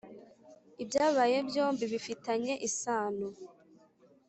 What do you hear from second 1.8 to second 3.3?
bifitanye isano.